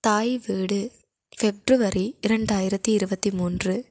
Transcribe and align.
தாய் 0.00 0.40
வீடு 0.46 0.92
பிப்ரவரி 1.36 2.16
இரண்டாயிரத்தி 2.26 2.88
இருபத்தி 2.88 3.30
மூன்று. 3.30 3.86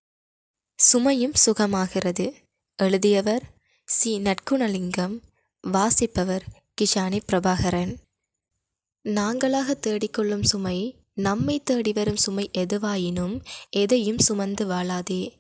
சுமையும் 0.94 1.34
சுகமாகிறது. 1.46 2.34
எழுதியவர் 2.76 3.44
சி. 3.86 4.20
நற்குணலிங்கம் 4.20 5.20
வாசிப்பவர் 5.62 6.44
கிஷானி 6.82 7.20
பிரபாகரன். 7.32 7.96
நாங்களாக 9.04 9.76
தேடிக்கொள்ளும் 9.88 10.44
சுமை 10.44 10.96
நம்மை 11.14 11.62
தேடி 11.64 11.92
வரும் 11.92 12.18
சுமை 12.18 12.50
எதுவாயினும் 12.58 13.42
எதையும் 13.70 14.20
சுமந்து 14.20 14.66
வாழாதே. 14.66 15.32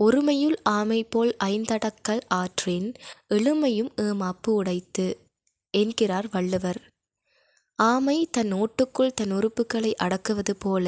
ஒருமையுள் 0.00 0.56
ஆமை 0.62 1.04
போல் 1.04 1.36
ஐந்தடக்கல் 1.44 2.20
ஆற்றின் 2.28 2.94
எழுமையும் 3.28 3.92
ஏமாப்பு 3.96 4.48
உடைத்து 4.48 5.18
என்கிறார் 5.70 6.28
வள்ளுவர். 6.28 6.93
ஆமை 7.78 8.28
தன் 8.30 8.52
ஓட்டுக்குள் 8.52 9.14
தன் 9.14 9.32
உறுப்புகளை 9.32 9.92
அடக்குவது 10.02 10.54
போல 10.58 10.86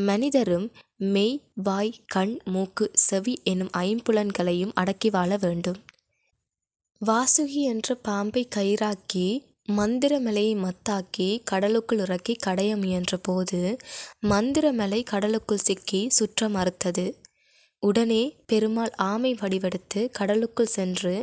மனிதரும் 0.00 0.66
மெய் 1.06 1.34
வாய் 1.54 1.92
கண் 2.06 2.36
மூக்கு 2.44 2.90
செவி 3.06 3.34
எனும் 3.44 3.72
ஐம்புலன்களையும் 3.78 4.72
அடக்கி 4.74 5.10
வாழ 5.10 5.36
வேண்டும். 5.36 5.80
வாசுகி 7.00 7.62
என்ற 7.64 7.94
பாம்பை 8.02 8.42
கயிறாக்கி 8.56 9.26
மந்திரமலையை 9.68 10.54
மத்தாக்கி 10.56 11.28
கடலுக்குள் 11.44 11.98
இறக்கி 11.98 12.34
கடைய 12.46 12.76
முயன்ற 12.76 13.16
போது 13.16 13.60
மந்திரமலை 14.22 15.00
கடலுக்குள் 15.02 15.64
சிக்கி 15.64 16.02
சுற்ற 16.08 16.48
மறுத்தது. 16.48 17.06
உடனே 17.82 18.22
பெருமாள் 18.46 18.92
ஆமை 19.04 19.32
வடிவெடுத்து 19.34 20.00
கடலுக்குள் 20.18 20.74
சென்று 20.76 21.14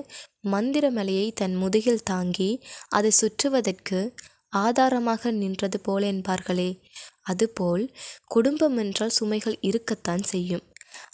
மந்திரமலையை 0.52 1.28
தன் 1.34 1.56
முதுகில் 1.56 2.04
தாங்கி 2.04 2.52
அதை 2.90 3.12
சுற்றுவதற்கு 3.12 4.00
ஆதாரமாக 4.52 5.32
நின்றது 5.32 5.80
போல 5.80 6.12
என்பார்களே. 6.12 6.80
அதுபோல் 7.22 7.96
குடும்பம் 8.26 8.78
என்றால் 8.78 9.18
சுமைகள் 9.20 9.58
இருக்கத்தான் 9.62 10.24
செய்யும். 10.24 10.64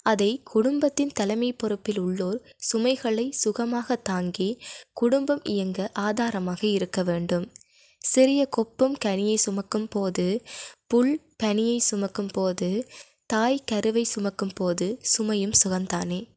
அதை 0.02 0.40
குடும்பத்தின் 0.44 1.12
தலைமை 1.14 1.52
பொறுப்பில் 1.52 1.98
உள்ளோர் 1.98 2.40
சுமைகளை 2.56 3.30
சுகமாக 3.30 3.96
தாங்கி 3.96 4.60
குடும்பம் 4.92 5.42
இயங்க 5.44 5.90
ஆதாரமாக 5.92 6.66
இருக்க 6.66 7.02
வேண்டும். 7.02 7.52
சிறிய 7.98 8.48
கொப்பும் 8.56 8.94
கனியை 9.04 9.34
சுமக்கும் 9.34 9.88
போது 9.88 10.42
புல் 10.86 11.20
பனியை 11.42 11.76
சுமக்கும் 11.76 12.32
போது 12.32 12.88
தாய் 13.26 13.64
கருவை 13.64 14.04
சுமக்கும் 14.04 14.52
போது 14.54 15.00
சுமையும் 15.02 15.52
சுகந்தானே. 15.64 16.36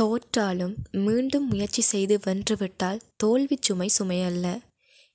தோற்றாலும் 0.00 0.74
மீண்டும் 0.90 1.46
முயற்சி 1.46 1.82
செய்து 1.82 2.20
வென்றுவிட்டால் 2.22 3.00
தோல்வி 3.16 3.58
சுமை 3.60 3.90
சுமையல்ல. 3.98 4.69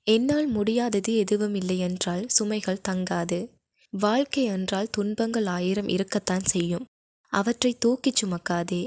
என்னால் 0.08 0.46
முடியாதது 0.46 1.16
எதுவும் 1.16 1.54
இல்லை 1.54 1.78
என்றால் 1.78 2.26
சுமைகள் 2.38 2.82
தங்காது. 2.88 3.38
வாழ்க்கை 3.90 4.44
என்றால் 4.44 4.90
துன்பங்கள் 4.90 5.46
ஆயிரம் 5.46 5.88
இருக்கத்தான் 5.88 6.44
செய்யும். 6.44 6.86
அவற்றை 7.32 7.76
தூக்கிச் 7.78 8.24
சுமக்காதே. 8.24 8.82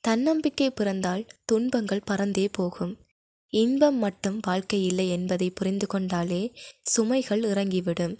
தன்னம்பிக்கை 0.00 0.70
பிறந்தால் 0.70 1.26
துன்பங்கள் 1.44 2.06
பறந்தே 2.10 2.48
போகும். 2.52 2.98
இன்பம் 3.48 3.98
மட்டும் 3.98 4.40
வாழ்க்கை 4.42 4.84
இல்லை 4.84 5.10
என்பதை 5.10 5.50
புரிந்து 5.50 5.86
கொண்டாலே 5.86 6.54
சுமைகள் 6.96 7.44
இறங்கிவிடும். 7.44 8.16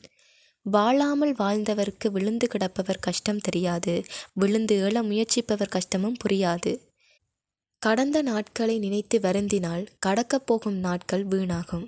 வாழாமல் 0.62 1.34
வாழ்ந்தவருக்கு 1.34 2.10
விழுந்து 2.10 2.48
கிடப்பவர் 2.48 2.98
கஷ்டம் 2.98 3.38
தெரியாது. 3.38 4.04
விழுந்து 4.32 4.88
எழ 4.88 5.02
முயற்சிப்பவர் 5.02 5.68
கஷ்டமும் 5.68 6.16
புரியாது. 6.24 6.78
கடந்த 7.78 8.22
நாட்களை 8.22 8.78
நினைத்து 8.78 9.18
வருந்தினால் 9.18 9.86
கடக்கப் 9.98 10.46
போகும் 10.46 10.78
நாட்கள் 10.78 11.26
வீணாகும். 11.26 11.86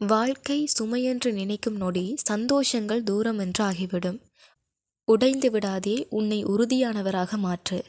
வாழ்க்கை 0.00 0.68
சுமையென்று 0.78 1.32
நினைக்கும் 1.32 1.76
நொடி 1.76 2.14
சந்தோஷங்கள் 2.30 3.02
தூரம் 3.02 3.38
என்று 3.38 3.64
ஆகிவிடும். 3.64 4.20
உடைந்து 5.04 5.50
விடாதே 5.50 6.06
உன்னை 6.10 6.44
உறுதியானவராக 6.44 7.36
மாற்று. 7.36 7.84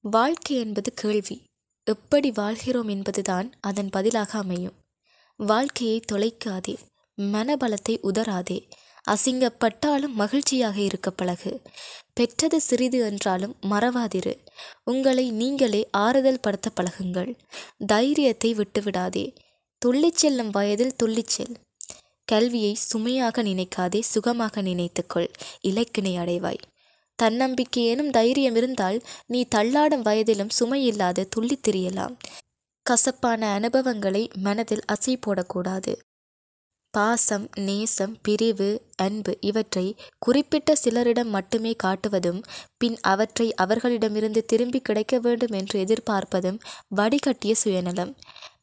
வாழ்க்கை 0.00 0.56
என்பது 0.56 0.92
கேள்வி. 0.94 1.42
எப்படி 1.84 2.30
வாழ்கிறோம் 2.30 2.88
என்பதுதான் 2.88 3.52
அதன் 3.60 3.90
பதிலாக 3.90 4.38
அமையும். 4.38 4.74
வாழ்க்கையை 5.36 6.00
தொலைக்காதே 6.12 6.74
மனபலத்தை 7.18 7.98
உதராதே 8.02 8.68
அசிங்கப்பட்டாலும் 9.10 10.14
மகிழ்ச்சியாக 10.14 10.80
இருக்க 10.80 11.10
பழகு. 11.10 11.62
பெற்றது 12.12 12.60
சிறிது 12.60 12.98
என்றாலும் 13.00 13.56
மறவாதிரு. 13.62 14.34
உங்களை 14.84 15.30
நீங்களே 15.30 15.88
ஆறுதல் 15.90 16.40
படுத்த 16.40 16.70
பழகுங்கள். 16.76 17.38
தைரியத்தை 17.86 18.54
விட்டுவிடாதே 18.54 19.26
துள்ளிச் 19.84 20.14
செல்லும் 20.14 20.50
வயதில் 20.50 20.94
துள்ளிச் 21.02 21.26
செல். 21.26 21.56
கல்வியை 22.24 22.74
சுமையாக 22.74 23.42
நினைக்காதே 23.42 24.00
சுகமாக 24.00 24.62
நினைத்துக்கொள். 24.62 25.28
இலக்கினை 25.62 26.16
அடைவாய். 26.16 26.60
தன்னம்பிக்கை 27.16 27.86
எனும் 27.86 28.10
தைரியம் 28.10 28.54
இருந்தால் 28.54 29.02
நீ 29.26 29.46
தள்ளாடும் 29.54 30.02
வயதிலும் 30.02 30.48
சுமையில்லாது 30.60 31.26
துள்ளித் 31.28 31.68
திரியலாம். 31.68 32.16
கசப்பான 32.82 33.52
அனுபவங்களை 33.52 34.30
மனதில் 34.34 34.84
அசை 34.86 35.18
போடக்கூடாது. 35.18 35.92
பாசம் 36.96 37.44
நேசம் 37.58 38.14
பிரிவு 38.22 38.68
அன்பு 38.96 39.32
இவற்றை 39.40 39.86
குறிப்பிட்ட 40.18 40.72
சிலரிடம் 40.84 41.30
மட்டுமே 41.36 41.72
காட்டுவதும் 41.82 42.40
பின் 42.76 42.96
அவற்றை 43.02 43.46
அவர்களிடமிருந்து 43.54 44.44
திரும்பி 44.44 44.80
கிடைக்க 44.80 45.18
வேண்டும் 45.18 45.54
என்று 45.60 45.78
எதிர்பார்ப்பதும் 45.84 46.58
வடிகட்டிய 46.96 47.52
சுயநலம். 47.52 48.12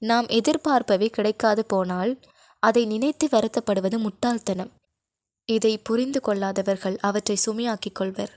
நாம் 0.01 0.27
எதிர்பார்ப்பவை 0.27 1.09
கிடைக்காது 1.09 1.65
போனால் 1.65 2.13
அதை 2.63 2.85
நினைத்து 2.85 3.27
வருத்தப்படுவது 3.31 3.97
முட்டாள்தனம். 3.97 4.71
இதை 5.49 5.73
புரிந்து 5.77 6.19
கொள்ளாதவர்கள் 6.27 6.97
அவற்றை 7.01 7.37
சுமையாக்கிக் 7.45 7.97
கொள்வர். 7.99 8.33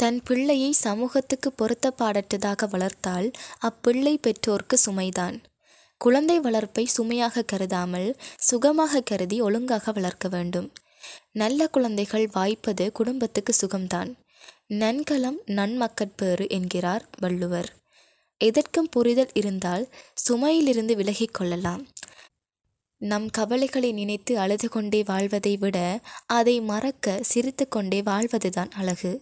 தன் 0.00 0.18
பிள்ளையை 0.22 0.72
சமூகத்துக்கு 0.84 1.48
பொருத்தப்பாடற்றதாக 1.58 2.68
வளர்த்தால் 2.70 3.28
அப்பிள்ளை 3.60 4.14
பெற்றோர்க்கு 4.18 4.76
சுமைதான். 4.86 5.38
குழந்தை 5.98 6.40
வளர்ப்பை 6.40 6.84
சுமையாக 6.84 7.42
கருதாமல் 7.42 8.16
சுகமாக 8.36 9.00
கருதி 9.00 9.40
ஒழுங்காக 9.40 9.92
வளர்க்க 9.92 10.28
வேண்டும். 10.28 10.72
நல்ல 11.32 11.68
குழந்தைகள் 11.68 12.26
வாய்ப்பது 12.32 12.92
குடும்பத்துக்கு 12.92 13.54
சுகம்தான். 13.60 14.14
நன்கலம் 14.68 15.38
நன்மக்கட்பேறு 15.46 16.48
என்கிறார் 16.48 17.08
வள்ளுவர். 17.18 17.76
எதற்கும் 18.38 18.88
புரிதல் 18.88 19.30
இருந்தால் 19.32 19.88
சுமையிலிருந்து 20.28 20.94
விலகிக் 20.94 21.34
கொள்ளலாம். 21.34 21.88
நம் 22.96 23.30
கவலைகளை 23.30 23.92
நினைத்து 23.92 24.38
அழுது 24.38 24.68
கொண்டே 24.68 25.02
வாழ்வதை 25.02 25.56
விட 25.56 26.00
அதை 26.26 26.60
மறக்க 26.60 27.18
சிரித்து 27.22 27.68
கொண்டே 27.68 28.02
வாழ்வதுதான் 28.02 28.70
அழகு. 28.70 29.12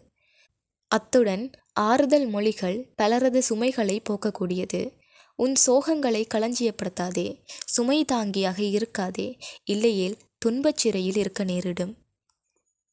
அத்துடன் 0.89 1.51
ஆறுதல் 1.73 2.27
மொழிகள் 2.27 2.93
பலரது 2.97 3.43
சுமைகளை 3.43 4.03
போக்கக்கூடியது. 4.03 5.05
உன் 5.37 5.55
சோகங்களை 5.67 6.27
களஞ்சியப்படுத்தாதே 6.35 7.29
சுமை 7.65 8.05
தாங்கியாக 8.13 8.59
இருக்காதே 8.71 9.29
இல்லையேல் 9.65 10.19
துன்பச் 10.39 10.77
சிறையில் 10.77 11.17
இருக்க 11.17 11.45
நேரிடும். 11.45 11.95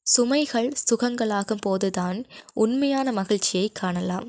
சுமைகள் 0.07 0.71
சுகங்களாகும் 0.83 1.61
போதுதான் 1.61 2.25
உண்மையான 2.53 3.11
மகிழ்ச்சியை 3.11 3.69
காணலாம். 3.73 4.27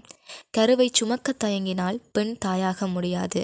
கருவை 0.50 0.90
சுமக்க 0.92 1.34
தயங்கினால் 1.44 1.98
பெண் 2.12 2.38
தாயாக 2.38 2.86
முடியாது. 2.86 3.42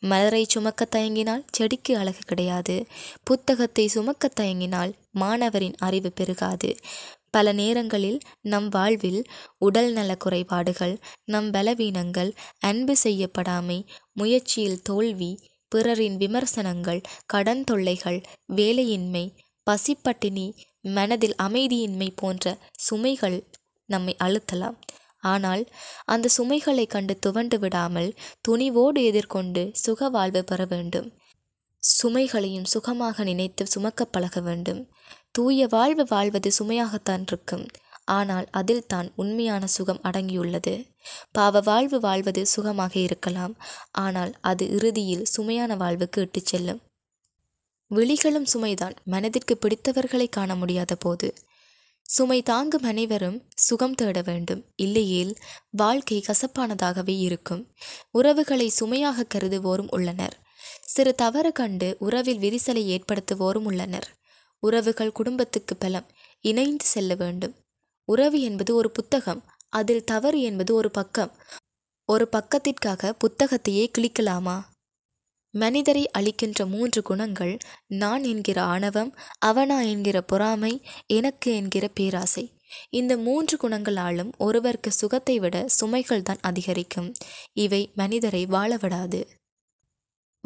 மலரை 0.00 0.44
சுமக்க 0.48 0.88
தயங்கினால் 0.90 1.44
செடிக்கு 1.52 1.96
அழகு 1.96 2.18
கிடையாது. 2.26 2.86
புத்தகத்தை 3.22 3.86
சுமக்க 3.88 4.30
தயங்கினால் 4.40 4.92
மாணவரின் 5.10 5.76
அறிவு 5.78 6.12
பெருகாது. 6.20 6.76
பல 7.38 7.52
நேரங்களில் 7.52 8.20
நம் 8.52 8.68
வாழ்வில் 8.68 9.20
உடல் 9.58 9.90
நல 9.92 10.12
குறைபாடுகள் 10.16 10.94
நம் 11.24 11.50
பலவீனங்கள் 11.50 12.30
அன்பு 12.70 12.96
செய்யப்படாமை 13.04 13.78
முயற்சியில் 14.12 14.82
தோல்வி 14.82 15.32
பிறரின் 15.72 16.16
விமர்சனங்கள் 16.16 17.00
கடன் 17.26 17.64
தொல்லைகள் 17.64 18.18
வேலையின்மை 18.56 19.24
பசிப்பட்டினி 19.66 20.46
மனதில் 20.96 21.36
அமைதியின்மை 21.42 22.08
போன்ற 22.14 22.46
சுமைகள் 22.86 23.38
நம்மை 23.88 24.14
அழுத்தலாம். 24.24 24.78
ஆனால் 25.22 25.62
அந்த 26.04 26.26
சுமைகளை 26.28 26.84
கண்டு 26.86 27.14
துவண்டு 27.18 27.56
விடாமல் 27.58 28.10
துணிவோடு 28.48 29.00
எதிர்கொண்டு 29.10 29.62
சுக 29.84 30.08
வாழ்வு 30.08 30.42
பெற 30.44 30.64
வேண்டும். 30.64 31.08
சுமைகளையும் 31.82 32.68
சுகமாக 32.74 33.24
நினைத்து 33.24 33.64
சுமக்க 33.66 34.04
பழக 34.04 34.40
வேண்டும். 34.40 34.80
தூய 35.38 35.66
வாழ்வு 35.66 36.06
வாழ்வது 36.08 36.50
சுமையாகத்தான் 36.58 37.22
இருக்கும். 37.26 37.66
ஆனால் 38.04 38.46
அதில் 38.50 38.86
தான் 38.86 39.12
உண்மையான 39.16 39.66
சுகம் 39.66 40.00
அடங்கியுள்ளது. 40.02 40.90
பாவ 41.32 41.60
வாழ்வு 41.60 42.00
வாழ்வது 42.00 42.46
சுகமாக 42.46 42.98
இருக்கலாம். 42.98 43.56
ஆனால் 43.90 44.34
அது 44.40 44.70
இறுதியில் 44.70 45.24
சுமையான 45.24 45.76
வாழ்வுக்கு 45.76 46.20
இட்டுச் 46.20 46.46
செல்லும். 46.46 46.80
விழிகளும் 47.88 48.46
சுமைதான். 48.54 48.96
மனதிற்கு 49.04 49.58
பிடித்தவர்களை 49.60 50.28
காண 50.28 50.54
முடியாத 50.54 50.94
போது. 50.94 51.34
சுமை 52.02 52.42
தாங்கும் 52.42 52.82
அனைவரும் 52.82 53.42
சுகம் 53.54 53.94
தேட 53.94 54.22
வேண்டும். 54.22 54.64
இல்லையேல் 54.76 55.36
வாழ்க்கை 55.70 56.24
கசப்பானதாகவே 56.26 57.18
இருக்கும். 57.18 57.72
உறவுகளை 58.10 58.68
சுமையாக 58.68 59.26
கருதுவோரும் 59.34 59.88
உள்ளனர். 59.88 60.38
சிறு 60.86 61.14
தவறு 61.14 61.52
கண்டு 61.52 61.96
உறவில் 61.98 62.38
விரிசலை 62.38 62.98
ஏற்படுத்துவோரும் 62.98 63.64
உள்ளனர். 63.64 64.17
உறவுகள் 64.58 65.12
குடும்பத்துக்கு 65.12 65.76
பலம். 65.76 66.06
இணைந்து 66.40 66.84
செல்ல 66.84 67.14
வேண்டும். 67.14 67.54
உறவு 68.04 68.40
என்பது 68.40 68.74
ஒரு 68.74 68.90
புத்தகம். 68.90 69.44
அதில் 69.68 70.04
தவறு 70.04 70.40
என்பது 70.40 70.74
ஒரு 70.74 70.90
பக்கம். 70.90 71.36
ஒரு 72.04 72.28
பக்கத்திற்காக 72.32 73.12
புத்தகத்தையே 73.12 73.90
கிழிக்கலாமா? 73.98 74.60
மனிதரை 75.50 76.10
அளிக்கின்ற 76.10 76.66
மூன்று 76.66 77.02
குணங்கள் 77.02 77.58
நான் 77.86 78.24
என்கிற 78.24 78.62
ஆணவம் 78.62 79.14
அவனா 79.38 79.80
என்கிற 79.80 80.20
பொறாமை 80.20 80.82
எனக்கு 81.06 81.54
என்கிற 81.54 81.88
பேராசை. 81.88 82.52
இந்த 82.90 83.16
மூன்று 83.16 83.56
குணங்களாலும் 83.56 84.30
ஒருவருக்கு 84.38 84.92
சுகத்தை 84.92 85.38
விட 85.38 85.66
சுமைகள் 85.80 86.22
தான் 86.22 86.38
அதிகரிக்கும். 86.40 87.12
இவை 87.52 87.92
மனிதரை 87.94 88.46
வாழவிடாது 88.46 89.28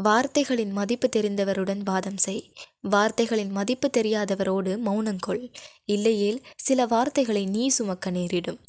வார்த்தைகளின் 0.02 0.70
மதிப்பு 0.70 1.08
தெரிந்தவருடன் 1.16 1.82
வாதம் 1.84 2.16
செய். 2.16 2.42
வார்த்தைகளின் 2.80 3.50
மதிப்பு 3.50 3.90
தெரியாதவரோடு 3.96 4.72
மௌனங்கொள் 4.86 5.42
இல்லையேல் 5.84 6.40
சில 6.56 6.86
வார்த்தைகளை 6.86 7.46
நீ 7.46 7.68
சுமக்க 7.68 8.10
நேரிடும். 8.10 8.60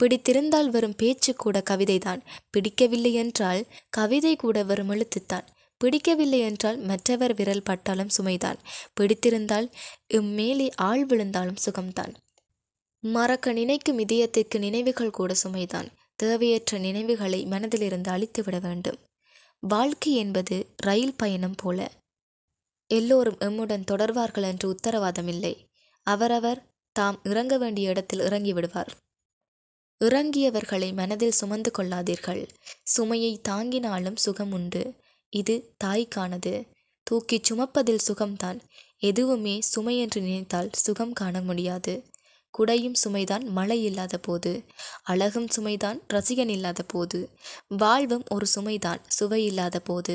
பிடித்திருந்தால் 0.00 0.68
வரும் 0.68 0.96
பேச்சு 0.96 1.34
கூட 1.34 1.62
கவிதைதான். 1.70 2.20
பிடிக்கவில்லை 2.50 3.12
என்றால் 3.14 3.66
கவிதை 3.90 4.36
கூட 4.36 4.62
வரும் 4.62 4.90
எழுத்துத்தான். 4.90 5.46
பிடிக்கவில்லை 5.80 6.40
என்றால் 6.40 6.78
மற்றவர் 6.78 7.34
விரல் 7.34 7.62
பட்டாலும் 7.62 8.14
சுமைதான். 8.18 8.58
பிடித்திருந்தால் 9.00 9.68
இம்மேலே 10.14 10.68
ஆள் 10.76 11.04
விழுந்தாலும் 11.04 11.62
சுகம்தான். 11.66 12.14
மறக்க 13.04 13.52
நினைக்கும் 13.52 13.98
இதயத்திற்கு 13.98 14.58
நினைவுகள் 14.58 15.10
கூட 15.10 15.34
சுமைதான். 15.42 15.88
தேவையற்ற 16.16 16.78
நினைவுகளை 16.78 17.46
மனதிலிருந்து 17.46 18.08
அழித்துவிட 18.08 18.58
வேண்டும். 18.58 18.98
வாழ்க்கை 19.62 20.14
என்பது 20.14 20.74
ரயில் 20.76 21.16
பயணம் 21.16 21.54
போல. 21.56 21.90
எல்லோரும் 22.90 23.38
எம்முடன் 23.38 23.84
தொடர்வார்கள் 23.90 24.42
என்று 24.42 24.68
உத்தரவாதமில்லை. 24.68 25.54
அவரவர் 26.06 26.60
தாம் 26.92 27.20
இறங்க 27.24 27.58
வேண்டிய 27.58 27.88
இடத்தில் 27.88 28.20
இறங்கி 28.20 28.52
விடுவார். 28.52 28.92
இறங்கியவர்களை 30.00 30.92
மனதில் 30.92 31.30
சுமந்து 31.30 31.70
கொள்ளாதீர்கள். 31.78 32.48
சுமையை 32.82 33.40
தாங்கினாலும் 33.48 34.16
சுகம் 34.16 34.52
உண்டு. 34.52 34.94
இது 35.32 35.74
தாய்க்கானது. 35.84 36.52
தூக்கிச் 37.06 37.52
சுமப்பதில் 37.52 38.04
சுகம்தான். 38.08 38.60
எதுவுமே 38.98 39.60
சுமை 39.60 39.98
என்று 39.98 40.20
நினைத்தால் 40.20 40.70
சுகம் 40.72 41.12
காண 41.12 41.40
முடியாது. 41.40 41.94
குடையும் 42.54 42.94
சுமைதான் 43.04 43.44
மழை 43.44 43.84
இல்லாத 43.84 44.18
போது 44.18 44.64
அழகும் 45.02 45.48
சுமைதான் 45.56 45.98
ரசிகன் 46.08 46.48
இல்லாத 46.48 46.82
போது 46.82 47.30
வாழ்வும் 47.68 48.24
ஒரு 48.30 48.46
சுமைதான் 48.54 49.02
சுவை 49.08 49.44
இல்லாத 49.44 49.80
போது. 49.80 50.14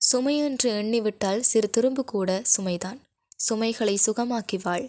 சுமையென்று 0.00 0.68
எண்ணிவிட்டால் 0.80 1.40
சிறு 1.40 1.70
துரும்பு 1.70 2.04
கூட 2.04 2.42
சுமைதான். 2.56 2.98
சுமைகளை 3.36 3.98
சுகமாக்கி 4.06 4.58
வாழ். 4.62 4.88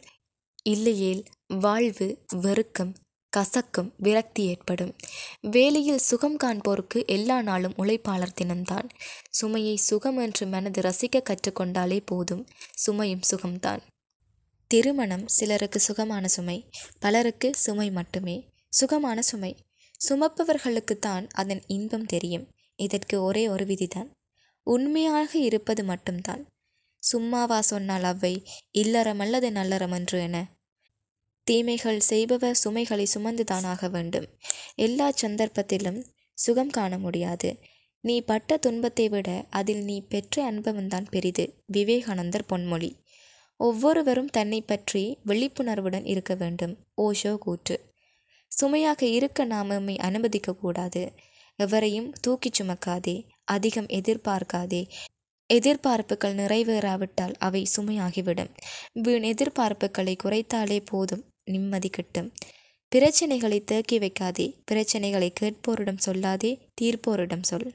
இல்லையேல் 0.64 1.24
வாழ்வு 1.60 2.08
வெறுக்கம் 2.36 2.94
கசக்கும் 3.34 3.92
விரக்தி 3.98 4.46
ஏற்படும். 4.46 4.96
வேலையில் 5.42 5.98
சுகம் 5.98 6.38
காண்போருக்கு 6.38 7.06
எல்லா 7.08 7.42
நாளும் 7.42 7.76
உழைப்பாளர் 7.78 8.38
தினம்தான். 8.42 8.90
சுமையை 9.30 9.76
சுகம் 9.76 10.18
என்று 10.18 10.46
மனது 10.48 10.82
ரசிக்க 10.82 11.22
கற்றுக்கொண்டாலே 11.22 12.00
போதும் 12.06 12.48
சுமையும் 12.86 13.26
சுகம்தான். 13.32 13.82
திருமணம் 14.74 15.28
சிலருக்கு 15.28 15.80
சுகமான 15.80 16.28
சுமை 16.28 16.70
பலருக்கு 17.00 17.52
சுமை 17.56 17.92
மட்டுமே. 17.92 18.50
சுகமான 18.70 19.22
சுமை. 19.22 19.58
சுமப்பவர்களுக்குத்தான் 20.10 21.28
அதன் 21.32 21.62
இன்பம் 21.68 22.06
தெரியும். 22.06 22.48
இதற்கு 22.76 23.24
ஒரே 23.24 23.50
ஒரு 23.50 23.66
விதிதான். 23.66 24.10
உண்மையாக 24.64 25.38
இருப்பது 25.38 25.84
மட்டும்தான். 25.84 26.46
சும்மாவா 27.00 27.62
சொன்னால் 27.62 28.04
அவை 28.04 28.48
இல்லறமல்லது 28.78 29.50
நல்லறம் 29.50 29.94
என்று 29.94 30.22
என. 30.22 30.52
தீமைகள் 31.44 32.00
செய்பவர் 32.00 32.56
சுமைகளை 32.56 33.08
சுமந்துதானாக 33.14 33.90
வேண்டும். 33.90 34.28
எல்லா 34.76 35.12
சந்தர்ப்பத்திலும் 35.22 36.06
சுகம் 36.34 36.70
காண 36.70 36.98
முடியாது. 36.98 37.58
நீ 38.00 38.22
பட்ட 38.22 38.58
துன்பத்தை 38.58 39.10
விட 39.10 39.46
அதில் 39.50 39.84
நீ 39.84 40.02
பெற்ற 40.02 40.52
அனுபவம்தான் 40.52 41.10
பெரிது. 41.10 41.54
விவேகானந்தர் 41.66 42.50
பொன்மொழி. 42.50 43.02
ஒவ்வொருவரும் 43.64 44.28
தன்னை 44.28 44.62
பற்றி 44.62 45.18
விழிப்புணர்வுடன் 45.26 46.06
இருக்க 46.06 46.34
வேண்டும். 46.34 46.78
ஓஷோ 47.02 47.38
கூற்று. 47.38 47.94
சுமையாக 48.48 49.06
இருக்க 49.06 49.44
நாம் 49.44 49.68
நம்மை 49.68 49.98
அனுமதிக்க 49.98 50.56
கூடாது. 50.56 51.12
எவரையும் 51.56 52.14
தூக்கிச் 52.28 52.62
சுமக்காதே. 52.62 53.24
அதிகம் 53.44 53.86
எதிர்பார்க்காதே. 53.86 54.88
எதிர்பார்ப்புகள் 55.54 56.36
நிறைவேறாவிட்டால் 56.36 57.34
அவை 57.40 57.68
சுமையாகிவிடும். 57.78 58.50
வீண் 58.94 59.22
எதிர்பார்ப்புகளை 59.22 60.16
குறைத்தாலே 60.24 60.82
போதும் 60.86 61.24
நிம்மதி 61.44 61.90
கிட்டும். 61.90 62.34
பிரச்சனைகளை 62.96 63.64
தேக்கி 63.64 64.00
வைக்காதே. 64.00 64.54
பிரச்சனைகளை 64.72 65.32
கேட்போரிடம் 65.42 65.98
சொல்லாதே. 66.06 66.60
தீர்ப்போரிடம் 66.82 67.44
சொல். 67.44 67.74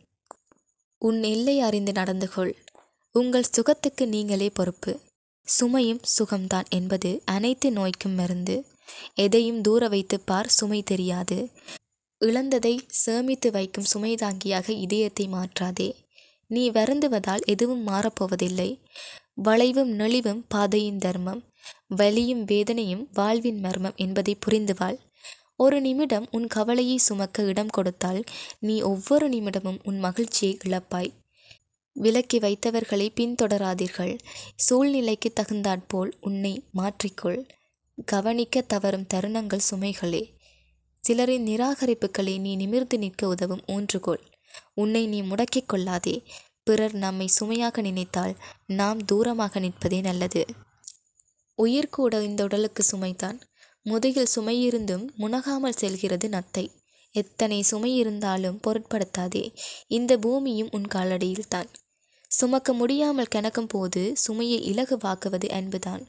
உன் 0.98 1.22
எல்லை 1.22 1.60
அறிந்து 1.60 1.92
நடந்து 1.92 2.28
கொள் 2.28 2.56
உங்கள் 3.12 3.42
சுகத்துக்கு 3.42 4.08
நீங்களே 4.08 4.50
பொறுப்பு. 4.50 5.00
சுமையும் 5.48 6.02
சுகம்தான் 6.18 6.68
என்பது 6.68 7.22
அனைத்து 7.24 7.72
நோய்க்கும் 7.72 8.14
மருந்து. 8.14 8.64
எதையும் 9.14 9.60
தூர 9.60 9.88
வைத்து 9.88 10.20
பார் 10.20 10.48
சுமை 10.48 10.82
தெரியாது. 10.82 11.50
இழந்ததை 12.20 12.80
சேமித்து 12.88 13.50
வைக்கும் 13.50 13.84
சுமை 13.84 14.14
தாங்கியாக 14.14 14.68
இதயத்தை 14.68 15.28
மாற்றாதே. 15.28 15.94
நீ 16.46 16.70
வருந்துவதால் 16.70 17.44
எதுவும் 17.44 17.86
மாறப்போவதில்லை. 17.86 18.80
வளைவும் 19.34 19.92
நெளிவும் 19.98 20.44
பாதையின் 20.48 20.98
தர்மம். 20.98 21.42
வலியும் 21.88 22.44
வேதனையும் 22.44 23.08
வாழ்வின் 23.12 23.60
மர்மம் 23.60 23.96
என்பதை 23.96 24.38
புரிந்துவாள். 24.46 24.98
ஒரு 25.56 25.80
நிமிடம் 25.80 26.26
உன் 26.30 26.46
கவலையை 26.46 26.96
சுமக்க 26.96 27.42
இடம் 27.42 27.68
கொடுத்தால் 27.68 28.24
நீ 28.58 28.80
ஒவ்வொரு 28.80 29.28
நிமிடமும் 29.28 29.78
உன் 29.84 29.98
மகிழ்ச்சியை 29.98 30.58
இழப்பாய். 30.64 31.10
விலக்கி 31.98 32.38
வைத்தவர்களை 32.38 33.08
பின்தொடராதீர்கள். 33.14 34.18
சூழ்நிலைக்கு 34.56 35.32
தகுந்தாற்போல் 35.32 36.16
உன்னை 36.20 36.52
மாற்றிக்கொள். 36.74 37.48
கவனிக்க 38.04 38.60
தவறும் 38.60 39.06
தருணங்கள் 39.14 39.66
சுமைகளே. 39.70 40.22
சிலரின் 41.04 41.46
நிராகரிப்புகளை 41.46 42.40
நீ 42.40 42.56
நிமிர்ந்து 42.56 42.98
நிற்க 42.98 43.28
உதவும். 43.28 43.64
ஊன்றுகோல். 43.68 44.24
உன்னை 44.74 45.06
நீ 45.06 45.22
முடக்கிக் 45.22 45.66
கொள்ளாதே. 45.66 46.22
பிறர் 46.64 46.94
நம்மை 46.94 47.26
சுமையாக 47.26 47.80
நினைத்தால் 47.80 48.36
நாம் 48.66 48.98
தூரமாக 49.12 49.60
நிற்பதே 49.60 50.00
நல்லது. 50.00 50.44
உயிர் 51.54 51.88
கூட 51.88 52.22
இந்த 52.22 52.42
உடலுக்கு 52.44 52.84
சுமைதான். 52.92 53.40
முதுகில் 53.82 54.34
சுமையிருந்தும் 54.36 55.06
முனகாமல் 55.18 55.76
செல்கிறது 55.76 56.28
நத்தை. 56.28 56.66
எத்தனை 57.10 57.62
சுமை 57.62 57.96
இருந்தாலும் 57.96 58.60
பொருட்படுத்தாதே. 58.66 59.44
இந்த 59.86 60.18
பூமியும் 60.18 60.68
உன் 60.70 60.86
காலடியில்தான். 60.94 61.68
சுமக்க 62.28 62.72
முடியாமல் 62.72 63.26
கணக்கும் 63.34 63.68
போது 63.68 64.16
சுமையை 64.16 64.72
இலகுவாக்குவது 64.72 65.48
அன்புதான். 65.48 66.06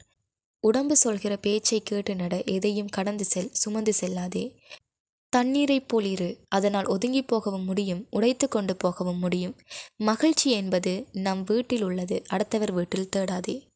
உடம்பு 0.60 0.96
சொல்கிற 0.96 1.36
பேச்சை 1.36 1.80
கேட்டு 1.84 2.14
நட 2.14 2.42
எதையும் 2.44 2.88
கடந்து 2.88 3.24
செல் 3.24 3.50
சுமந்து 3.52 3.92
செல்லாதே. 4.00 4.54
தண்ணீரைப் 5.28 5.88
போலிரு 5.88 6.36
அதனால் 6.48 6.86
ஒதுங்கி 6.86 7.22
போகவும் 7.22 7.64
முடியும் 7.64 8.06
உடைத்து 8.10 8.48
கொண்டு 8.48 8.76
போகவும் 8.76 9.18
முடியும். 9.18 9.56
மகிழ்ச்சி 9.96 10.50
என்பது 10.50 11.06
நம் 11.12 11.44
வீட்டில் 11.44 11.82
உள்ளது 11.82 12.22
அடுத்தவர் 12.26 12.72
வீட்டில் 12.72 13.08
தேடாதே. 13.16 13.66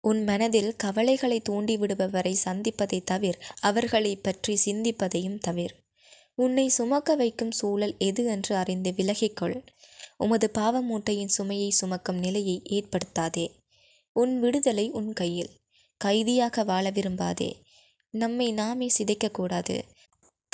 உன் 0.00 0.24
மனதில் 0.24 0.76
கவலைகளை 0.76 1.42
தூண்டிவிடுபவரை 1.48 2.36
சந்திப்பதை 2.44 3.02
தவிர 3.04 3.38
அவர்களை 3.60 4.16
பற்றி 4.16 4.58
சிந்திப்பதையும் 4.64 5.38
தவிர. 5.38 5.74
உன்னை 6.34 6.68
சுமக்க 6.68 7.14
வைக்கும் 7.14 7.50
சூழல் 7.50 7.94
எது 7.98 8.24
என்று 8.24 8.56
அறிந்து 8.56 8.90
விலகிக்கொள். 8.90 9.66
உமது 10.16 10.50
பாவ 10.50 10.80
மூட்டையின் 10.80 11.28
சுமையை 11.28 11.70
சுமக்கும் 11.70 12.18
நிலையை 12.18 12.62
ஏற்படுத்தாதே. 12.70 13.48
உன் 14.12 14.40
விடுதலை 14.40 14.90
உன் 14.90 15.12
கையில். 15.12 15.50
கைதியாக 16.04 16.64
வாழ 16.64 16.90
விரும்பாதே. 16.90 17.52
நம்மை 18.10 18.52
நாமே 18.52 18.90
சிதைக்கக்கூடாது. 18.98 19.82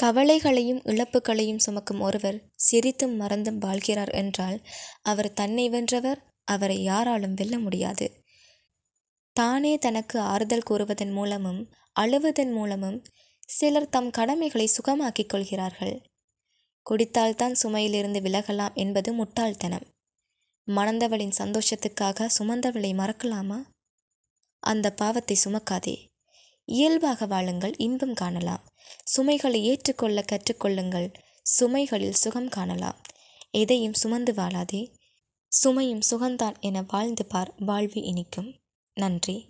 கவலைகளையும் 0.03 0.83
இழப்புகளையும் 0.83 1.59
சுமக்கும் 1.59 2.01
ஒருவர் 2.01 2.43
சிரித்தும் 2.73 3.17
மறந்தும் 3.17 3.61
வாழ்கிறார் 3.61 4.13
என்றால் 4.13 4.61
அவர் 5.03 5.33
தன்னை 5.33 5.69
வென்றவர் 5.69 6.25
அவரை 6.45 6.83
யாராலும் 6.83 7.35
வெல்ல 7.35 7.59
முடியாது. 7.59 8.13
தானே 9.33 9.79
தனக்கு 9.79 10.21
ஆறுதல் 10.21 10.63
கூறுவதன் 10.71 11.13
மூலமும் 11.13 11.73
அழுவதன் 12.01 12.53
மூலமும் 12.53 13.03
சிலர் 13.47 13.89
தம் 13.89 14.11
கடமைகளை 14.11 14.67
சுகமாக்கிக் 14.67 15.29
கொள்கிறார்கள். 15.29 16.01
குடித்தால்தான் 16.91 17.55
சுமையிலிருந்து 17.63 18.21
விலகலாம் 18.21 18.75
என்பது 18.75 19.13
முட்டாள்தனம். 19.13 19.87
மணந்தவளின் 20.67 21.33
சந்தோஷத்துக்காக 21.39 22.29
சுமந்தவளை 22.39 22.95
மறக்கலாமா? 22.95 23.63
அந்த 24.59 24.93
பாவத்தை 24.93 25.39
சுமக்காதே. 25.45 26.09
இயல்பாக 26.65 27.27
வாழுங்கள் 27.27 27.77
இன்பம் 27.77 28.15
காணலாம். 28.15 28.69
சுமைகளை 29.05 29.65
ஏற்றுக்கொள்ள 29.65 30.25
கற்றுக்கொள்ளுங்கள் 30.33 31.15
சுமைகளில் 31.61 32.11
சுகம் 32.11 32.49
காணலாம். 32.49 33.01
எதையும் 33.51 33.95
சுமந்து 33.95 34.33
வாழாதே. 34.33 34.95
சுமையும் 35.65 36.01
சுகந்தான் 36.11 36.59
என 36.61 36.85
வாழ்ந்து 36.89 37.27
பார் 37.27 37.55
வாழ்வு 37.57 38.03
இனிக்கும். 38.03 38.55
நன்றி. 38.95 39.49